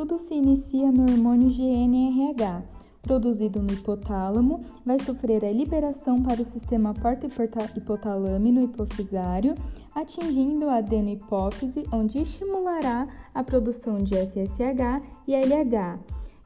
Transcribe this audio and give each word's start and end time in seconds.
tudo 0.00 0.16
se 0.16 0.32
inicia 0.32 0.90
no 0.90 1.02
hormônio 1.02 1.50
GNRH, 1.50 2.62
produzido 3.02 3.60
no 3.60 3.70
hipotálamo, 3.70 4.64
vai 4.82 4.98
sofrer 4.98 5.44
a 5.44 5.52
liberação 5.52 6.22
para 6.22 6.40
o 6.40 6.44
sistema 6.44 6.94
porta-hipotalâmino 6.94 8.62
hipofisário, 8.62 9.54
atingindo 9.94 10.70
a 10.70 10.76
adenohipófise, 10.76 11.84
onde 11.92 12.18
estimulará 12.18 13.08
a 13.34 13.44
produção 13.44 13.98
de 13.98 14.14
FSH 14.14 15.02
e 15.28 15.34
LH, 15.34 15.98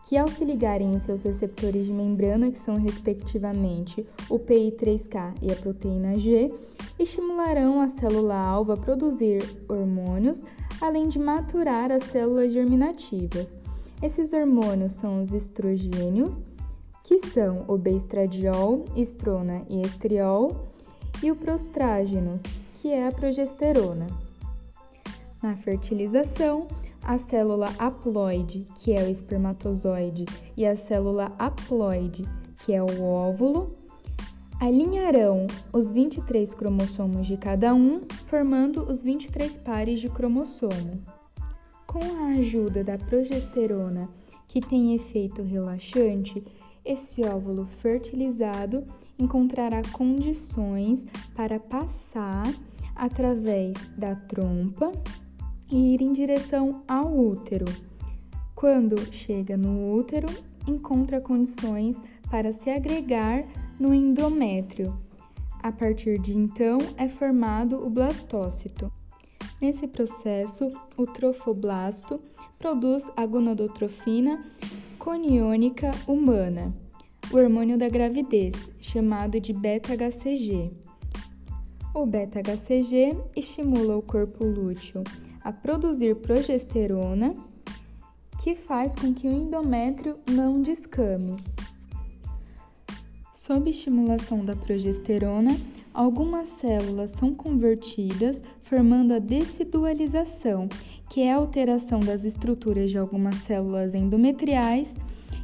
que 0.05 0.17
ao 0.17 0.27
se 0.27 0.45
ligarem 0.45 0.93
em 0.93 1.01
seus 1.01 1.23
receptores 1.23 1.87
de 1.87 1.93
membrana, 1.93 2.51
que 2.51 2.59
são 2.59 2.75
respectivamente 2.75 4.05
o 4.29 4.37
PI3K 4.37 5.35
e 5.41 5.53
a 5.53 5.55
proteína 5.55 6.19
G, 6.19 6.53
estimularão 6.99 7.81
a 7.81 7.89
célula-alvo 7.89 8.73
a 8.73 8.77
produzir 8.77 9.43
hormônios, 9.69 10.43
além 10.85 11.09
de 11.09 11.19
maturar 11.19 11.91
as 11.91 12.05
células 12.05 12.53
germinativas. 12.53 13.47
Esses 14.03 14.35
hormônios 14.35 14.93
são 14.93 15.23
os 15.23 15.33
estrogênios, 15.33 16.39
que 17.03 17.19
são 17.19 17.65
o 17.67 17.79
bestradiol, 17.79 18.85
estrona 18.95 19.63
e 19.71 19.81
estriol, 19.81 20.69
e 21.23 21.31
o 21.31 21.37
prostrágenos, 21.37 22.43
que 22.75 22.91
é 22.91 23.09
a 23.09 23.13
progesterona. 23.13 24.07
Na 25.43 25.57
fertilização, 25.57 26.69
a 27.03 27.17
célula 27.17 27.71
haploide, 27.79 28.67
que 28.77 28.93
é 28.93 29.03
o 29.05 29.09
espermatozoide, 29.09 30.27
e 30.55 30.67
a 30.67 30.77
célula 30.77 31.33
haploide, 31.39 32.25
que 32.59 32.75
é 32.75 32.83
o 32.83 33.03
óvulo, 33.03 33.75
alinharão 34.61 35.47
os 35.73 35.91
23 35.91 36.55
cromossomos 36.55 37.27
de 37.27 37.37
cada 37.37 37.75
um, 37.75 38.01
formando 38.27 38.83
os 38.85 39.03
23 39.03 39.53
pares 39.59 40.01
de 40.01 40.09
cromossomo. 40.09 41.03
Com 41.87 42.03
a 42.25 42.39
ajuda 42.39 42.83
da 42.83 42.99
progesterona, 42.99 44.09
que 44.49 44.61
tem 44.61 44.95
efeito 44.95 45.43
relaxante, 45.43 46.43
esse 46.85 47.23
óvulo 47.23 47.67
fertilizado 47.67 48.85
encontrará 49.19 49.81
condições 49.93 51.07
para 51.35 51.59
passar 51.59 52.53
através 52.95 53.75
da 53.97 54.15
trompa 54.15 54.93
e 55.71 55.95
ir 55.95 56.03
em 56.03 56.13
direção 56.13 56.83
ao 56.87 57.17
útero. 57.17 57.65
Quando 58.55 58.97
chega 59.13 59.57
no 59.57 59.95
útero, 59.95 60.29
encontra 60.67 61.21
condições 61.21 61.99
para 62.31 62.53
se 62.53 62.71
agregar 62.71 63.45
no 63.85 63.93
endométrio. 63.93 64.99
A 65.63 65.71
partir 65.71 66.19
de 66.19 66.35
então 66.35 66.79
é 66.97 67.07
formado 67.07 67.85
o 67.85 67.91
blastócito. 67.91 68.91
Nesse 69.61 69.87
processo, 69.87 70.71
o 70.97 71.07
trofoblasto 71.07 72.19
produz 72.59 73.05
a 73.15 73.27
gonadotrofina 73.27 74.43
coniônica 74.99 75.91
humana, 76.09 76.75
o 77.31 77.37
hormônio 77.37 77.77
da 77.77 77.87
gravidez, 77.91 78.55
chamado 78.81 79.39
de 79.39 79.53
beta-HCG. 79.53 80.71
O 81.93 82.07
beta-HCG 82.07 83.19
estimula 83.37 83.99
o 83.99 84.03
corpo 84.03 84.47
lúteo 84.47 85.05
a 85.43 85.53
produzir 85.53 86.17
progesterona, 86.17 87.35
que 88.43 88.55
faz 88.55 88.93
com 88.97 89.13
que 89.13 89.29
o 89.29 89.31
endométrio 89.31 90.15
não 90.31 90.63
descame. 90.63 91.37
Sob 93.47 93.69
estimulação 93.69 94.43
da 94.43 94.57
progesterona, 94.57 95.55
algumas 95.93 96.49
células 96.63 97.11
são 97.11 97.35
convertidas, 97.35 98.41
formando 98.63 99.13
a 99.13 99.19
decidualização, 99.19 100.67
que 101.11 101.21
é 101.21 101.31
a 101.31 101.37
alteração 101.37 102.01
das 102.01 102.25
estruturas 102.25 102.91
de 102.91 102.97
algumas 102.97 103.35
células 103.43 103.95
endometriais 103.95 104.89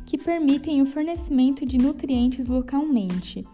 que 0.07 0.17
permitem 0.17 0.81
o 0.81 0.87
fornecimento 0.87 1.67
de 1.67 1.77
nutrientes 1.77 2.47
localmente. 2.47 3.47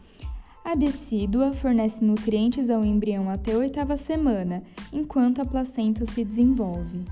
A 0.64 0.76
decídua 0.76 1.50
fornece 1.50 2.04
nutrientes 2.04 2.70
ao 2.70 2.84
embrião 2.84 3.28
até 3.28 3.52
a 3.52 3.58
oitava 3.58 3.96
semana, 3.96 4.62
enquanto 4.92 5.40
a 5.40 5.44
placenta 5.44 6.06
se 6.12 6.24
desenvolve. 6.24 7.04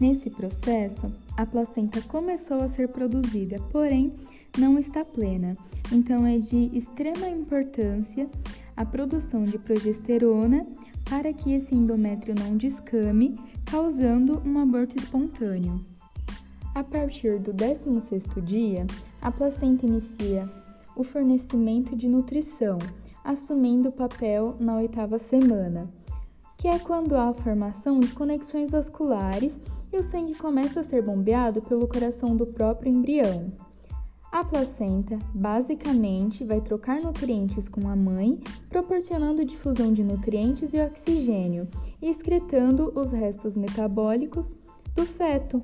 Nesse 0.00 0.30
processo, 0.30 1.12
a 1.36 1.44
placenta 1.44 2.00
começou 2.00 2.62
a 2.62 2.68
ser 2.68 2.88
produzida, 2.88 3.58
porém 3.70 4.14
não 4.58 4.78
está 4.78 5.04
plena, 5.04 5.56
então 5.92 6.26
é 6.26 6.38
de 6.38 6.70
extrema 6.76 7.28
importância 7.28 8.28
a 8.76 8.84
produção 8.84 9.42
de 9.42 9.58
progesterona 9.58 10.66
para 11.08 11.32
que 11.32 11.52
esse 11.52 11.74
endométrio 11.74 12.34
não 12.38 12.56
descame, 12.56 13.38
causando 13.66 14.40
um 14.46 14.58
aborto 14.58 14.96
espontâneo. 14.96 15.84
A 16.74 16.84
partir 16.84 17.40
do 17.40 17.52
16º 17.52 18.40
dia, 18.42 18.86
a 19.20 19.30
placenta 19.32 19.86
inicia 19.86 20.48
o 20.94 21.02
fornecimento 21.02 21.96
de 21.96 22.08
nutrição, 22.08 22.78
assumindo 23.24 23.88
o 23.88 23.92
papel 23.92 24.56
na 24.60 24.76
oitava 24.76 25.18
semana, 25.18 25.90
que 26.56 26.68
é 26.68 26.78
quando 26.78 27.16
há 27.16 27.28
a 27.28 27.34
formação 27.34 27.98
de 27.98 28.08
conexões 28.08 28.70
vasculares 28.70 29.56
e 29.92 29.98
o 29.98 30.02
sangue 30.02 30.34
começa 30.34 30.80
a 30.80 30.84
ser 30.84 31.02
bombeado 31.02 31.60
pelo 31.62 31.88
coração 31.88 32.36
do 32.36 32.46
próprio 32.46 32.92
embrião. 32.92 33.52
A 34.32 34.44
placenta, 34.44 35.18
basicamente, 35.34 36.44
vai 36.44 36.60
trocar 36.60 37.02
nutrientes 37.02 37.68
com 37.68 37.88
a 37.88 37.96
mãe, 37.96 38.38
proporcionando 38.68 39.44
difusão 39.44 39.92
de 39.92 40.04
nutrientes 40.04 40.72
e 40.72 40.80
oxigênio 40.80 41.66
e 42.00 42.08
excretando 42.08 42.92
os 42.94 43.10
restos 43.10 43.56
metabólicos 43.56 44.48
do 44.94 45.04
feto. 45.04 45.60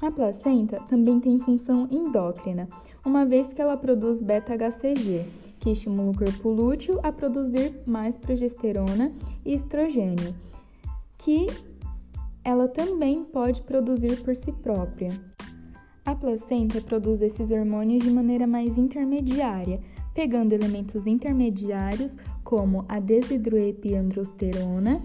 A 0.00 0.10
placenta 0.10 0.80
também 0.88 1.20
tem 1.20 1.38
função 1.38 1.86
endócrina, 1.90 2.66
uma 3.04 3.26
vez 3.26 3.52
que 3.52 3.60
ela 3.60 3.76
produz 3.76 4.22
beta-HCG, 4.22 5.26
que 5.60 5.70
estimula 5.70 6.12
o 6.12 6.16
corpo 6.16 6.48
lúteo 6.48 6.98
a 7.02 7.12
produzir 7.12 7.74
mais 7.86 8.16
progesterona 8.16 9.12
e 9.44 9.52
estrogênio, 9.52 10.34
que 11.18 11.46
ela 12.42 12.68
também 12.68 13.22
pode 13.24 13.60
produzir 13.62 14.22
por 14.22 14.34
si 14.34 14.50
própria. 14.50 15.35
A 16.06 16.14
placenta 16.14 16.80
produz 16.80 17.20
esses 17.20 17.50
hormônios 17.50 18.04
de 18.04 18.10
maneira 18.10 18.46
mais 18.46 18.78
intermediária, 18.78 19.80
pegando 20.14 20.52
elementos 20.52 21.06
intermediários 21.06 22.16
como 22.44 22.86
a 22.88 23.00
desidroepiandrosterona 23.00 25.02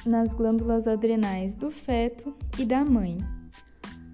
nas 0.05 0.33
glândulas 0.33 0.85
adrenais 0.85 1.55
do 1.55 1.71
feto 1.71 2.35
e 2.59 2.65
da 2.65 2.83
mãe. 2.83 3.19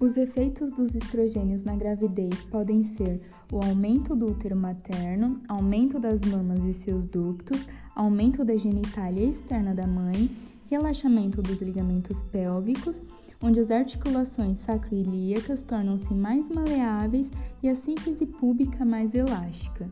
Os 0.00 0.16
efeitos 0.16 0.72
dos 0.72 0.94
estrogênios 0.94 1.62
na 1.62 1.76
gravidez 1.76 2.34
podem 2.50 2.82
ser 2.82 3.20
o 3.52 3.62
aumento 3.62 4.16
do 4.16 4.30
útero 4.30 4.56
materno, 4.56 5.42
aumento 5.46 6.00
das 6.00 6.22
mamas 6.22 6.64
e 6.64 6.72
seus 6.72 7.04
ductos, 7.04 7.66
aumento 7.94 8.42
da 8.42 8.56
genitália 8.56 9.26
externa 9.26 9.74
da 9.74 9.86
mãe, 9.86 10.30
relaxamento 10.70 11.42
dos 11.42 11.60
ligamentos 11.60 12.22
pélvicos, 12.32 13.04
onde 13.42 13.60
as 13.60 13.70
articulações 13.70 14.56
sacroiliacas 14.60 15.62
tornam-se 15.64 16.14
mais 16.14 16.48
maleáveis 16.48 17.30
e 17.62 17.68
a 17.68 17.76
síntese 17.76 18.24
púbica 18.24 18.86
mais 18.86 19.14
elástica. 19.14 19.86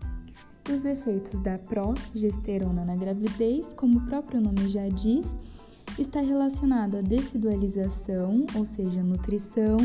E 0.70 0.72
os 0.72 0.86
efeitos 0.86 1.38
da 1.42 1.58
progesterona 1.58 2.82
na 2.82 2.96
gravidez, 2.96 3.74
como 3.74 3.98
o 3.98 4.06
próprio 4.06 4.40
nome 4.40 4.68
já 4.68 4.88
diz, 4.88 5.36
está 6.02 6.20
relacionado 6.20 6.96
à 6.96 7.00
decidualização, 7.00 8.46
ou 8.54 8.64
seja, 8.64 9.02
nutrição, 9.02 9.76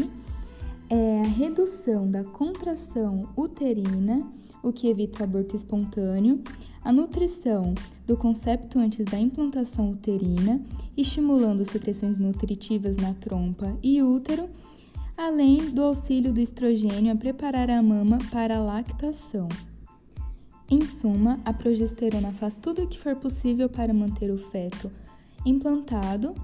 é 0.90 1.22
a 1.22 1.28
redução 1.28 2.10
da 2.10 2.24
contração 2.24 3.24
uterina, 3.36 4.24
o 4.62 4.72
que 4.72 4.88
evita 4.88 5.22
o 5.22 5.24
aborto 5.24 5.56
espontâneo, 5.56 6.42
a 6.84 6.92
nutrição 6.92 7.74
do 8.06 8.16
concepto 8.18 8.78
antes 8.78 9.06
da 9.06 9.18
implantação 9.18 9.92
uterina, 9.92 10.62
estimulando 10.96 11.66
secreções 11.66 12.18
nutritivas 12.18 12.98
na 12.98 13.14
trompa 13.14 13.76
e 13.82 14.02
útero, 14.04 14.50
além 15.18 15.72
do 15.72 15.82
auxílio 15.82 16.34
do 16.34 16.40
estrogênio 16.40 17.12
a 17.12 17.16
preparar 17.16 17.70
a 17.70 17.82
mama 17.82 18.18
para 18.32 18.58
a 18.58 18.64
lactação. 18.64 19.48
Em 20.70 20.86
suma, 20.86 21.40
a 21.46 21.54
progesterona 21.54 22.32
faz 22.32 22.58
tudo 22.58 22.84
o 22.84 22.88
que 22.88 23.00
for 23.00 23.16
possível 23.16 23.70
para 23.70 23.94
manter 23.94 24.32
o 24.32 24.38
feto 24.38 24.92
implantado 25.46 26.36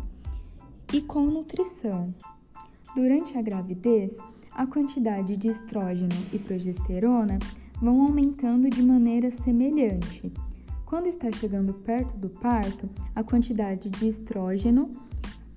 e 0.93 1.01
com 1.01 1.25
nutrição. 1.25 2.13
Durante 2.95 3.37
a 3.37 3.41
gravidez, 3.41 4.15
a 4.51 4.65
quantidade 4.65 5.37
de 5.37 5.49
estrógeno 5.49 6.15
e 6.33 6.39
progesterona 6.39 7.39
vão 7.81 8.01
aumentando 8.01 8.69
de 8.69 8.81
maneira 8.81 9.31
semelhante. 9.31 10.31
Quando 10.85 11.07
está 11.07 11.31
chegando 11.31 11.73
perto 11.73 12.17
do 12.17 12.29
parto, 12.29 12.89
a 13.15 13.23
quantidade 13.23 13.89
de 13.89 14.07
estrógeno 14.07 14.89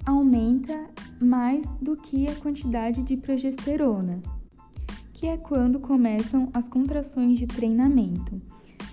aumenta 0.05 0.89
mais 1.21 1.71
do 1.81 1.97
que 1.97 2.29
a 2.29 2.35
quantidade 2.37 3.03
de 3.03 3.17
progesterona, 3.17 4.21
que 5.13 5.27
é 5.27 5.37
quando 5.37 5.81
começam 5.81 6.51
as 6.53 6.69
contrações 6.69 7.39
de 7.39 7.47
treinamento. 7.47 8.41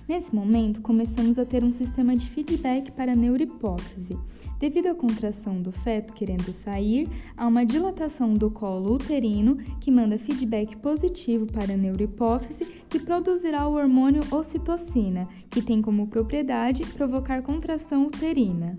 Nesse 0.08 0.34
momento, 0.34 0.82
começamos 0.82 1.38
a 1.38 1.46
ter 1.46 1.64
um 1.64 1.72
sistema 1.72 2.16
de 2.16 2.30
feedback 2.30 2.92
para 2.92 3.12
a 3.12 3.16
neurohipófise. 3.16 4.18
Devido 4.60 4.88
à 4.88 4.96
contração 4.96 5.62
do 5.62 5.72
feto 5.72 6.14
querendo 6.14 6.52
sair, 6.52 7.08
há 7.38 7.48
uma 7.48 7.66
dilatação 7.66 8.34
do 8.34 8.52
colo 8.52 8.96
uterino 8.96 9.56
que 9.80 9.90
manda 9.90 10.18
feedback 10.18 10.76
positivo 10.78 11.46
para 11.46 11.74
a 11.74 11.78
neurohipófise, 11.78 12.66
que 12.90 13.00
produzirá 13.00 13.68
o 13.68 13.74
hormônio 13.74 14.22
ocitocina, 14.32 15.28
que 15.50 15.62
tem 15.62 15.82
como 15.82 16.08
propriedade 16.08 16.86
provocar 16.88 17.42
contração 17.42 18.08
uterina. 18.08 18.76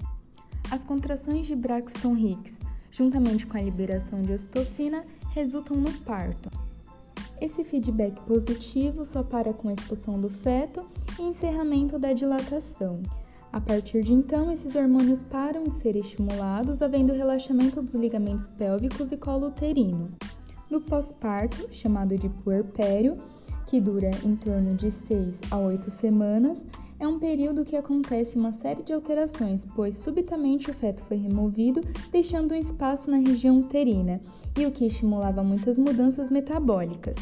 As 0.70 0.84
contrações 0.84 1.46
de 1.46 1.56
Braxton 1.56 2.16
Hicks, 2.16 2.58
juntamente 2.90 3.46
com 3.46 3.56
a 3.56 3.62
liberação 3.62 4.20
de 4.22 4.32
ocitocina, 4.32 5.04
resultam 5.32 5.76
no 5.76 5.92
parto. 6.00 6.50
Esse 7.40 7.64
feedback 7.64 8.20
positivo 8.22 9.06
só 9.06 9.22
para 9.22 9.54
com 9.54 9.68
a 9.68 9.72
expulsão 9.72 10.20
do 10.20 10.28
feto 10.28 10.84
e 11.18 11.22
encerramento 11.22 11.98
da 11.98 12.12
dilatação. 12.12 13.00
A 13.50 13.60
partir 13.60 14.02
de 14.02 14.12
então, 14.12 14.52
esses 14.52 14.76
hormônios 14.76 15.22
param 15.22 15.64
de 15.64 15.74
ser 15.76 15.96
estimulados, 15.96 16.82
havendo 16.82 17.12
relaxamento 17.14 17.82
dos 17.82 17.94
ligamentos 17.94 18.50
pélvicos 18.50 19.10
e 19.10 19.16
colo 19.16 19.48
uterino. 19.48 20.06
No 20.70 20.80
pós-parto, 20.80 21.72
chamado 21.72 22.16
de 22.16 22.28
puerpério, 22.28 23.18
que 23.66 23.80
dura 23.80 24.10
em 24.24 24.36
torno 24.36 24.74
de 24.74 24.90
6 24.90 25.34
a 25.50 25.58
8 25.58 25.90
semanas, 25.90 26.64
é 27.00 27.08
um 27.08 27.18
período 27.18 27.64
que 27.64 27.76
acontece 27.76 28.36
uma 28.36 28.52
série 28.52 28.82
de 28.82 28.92
alterações, 28.92 29.66
pois 29.74 29.96
subitamente 29.96 30.70
o 30.70 30.74
feto 30.74 31.02
foi 31.04 31.16
removido, 31.16 31.80
deixando 32.12 32.52
um 32.52 32.58
espaço 32.58 33.10
na 33.10 33.16
região 33.16 33.58
uterina, 33.58 34.20
e 34.58 34.66
o 34.66 34.70
que 34.70 34.86
estimulava 34.86 35.42
muitas 35.42 35.78
mudanças 35.78 36.28
metabólicas. 36.28 37.16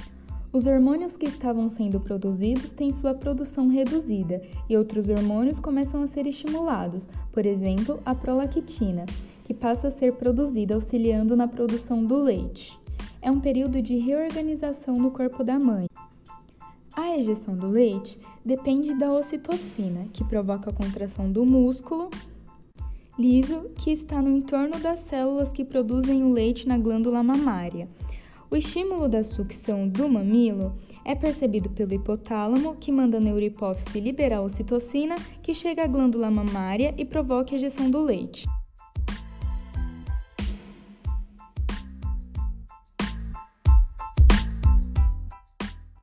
Os 0.52 0.66
hormônios 0.66 1.16
que 1.16 1.26
estavam 1.26 1.69
sendo 1.69 2.00
produzidos 2.00 2.72
têm 2.72 2.90
sua 2.90 3.14
produção 3.14 3.69
reduzida 3.69 4.42
e 4.69 4.76
outros 4.76 5.08
hormônios 5.08 5.60
começam 5.60 6.02
a 6.02 6.06
ser 6.08 6.26
estimulados, 6.26 7.08
por 7.30 7.46
exemplo, 7.46 8.00
a 8.04 8.16
prolactina, 8.16 9.06
que 9.44 9.54
passa 9.54 9.88
a 9.88 9.92
ser 9.92 10.14
produzida 10.14 10.75
auxiliando 10.75 11.36
na 11.36 11.46
produção 11.46 12.04
do 12.04 12.16
leite. 12.16 12.76
É 13.22 13.30
um 13.30 13.38
período 13.38 13.80
de 13.80 13.96
reorganização 13.96 14.94
no 14.94 15.10
corpo 15.12 15.44
da 15.44 15.58
mãe. 15.58 15.88
A 17.00 17.16
ejeção 17.16 17.56
do 17.56 17.68
leite 17.68 18.18
depende 18.44 18.92
da 18.92 19.12
ocitocina, 19.12 20.08
que 20.12 20.24
provoca 20.24 20.70
a 20.70 20.72
contração 20.72 21.30
do 21.30 21.46
músculo 21.46 22.10
liso 23.16 23.70
que 23.76 23.92
está 23.92 24.20
no 24.20 24.36
entorno 24.36 24.80
das 24.80 24.98
células 25.04 25.48
que 25.52 25.64
produzem 25.64 26.24
o 26.24 26.32
leite 26.32 26.66
na 26.66 26.76
glândula 26.76 27.22
mamária. 27.22 27.88
O 28.50 28.56
estímulo 28.56 29.08
da 29.08 29.22
sucção 29.22 29.88
do 29.88 30.08
mamilo 30.08 30.76
é 31.04 31.14
percebido 31.14 31.70
pelo 31.70 31.94
hipotálamo, 31.94 32.74
que 32.74 32.90
manda 32.90 33.18
a 33.18 33.20
neurohipófise 33.20 34.00
liberar 34.00 34.38
a 34.38 34.42
ocitocina, 34.42 35.14
que 35.40 35.54
chega 35.54 35.84
à 35.84 35.86
glândula 35.86 36.32
mamária 36.32 36.92
e 36.98 37.04
provoca 37.04 37.54
a 37.54 37.56
ejeção 37.58 37.88
do 37.88 38.02
leite. 38.02 38.44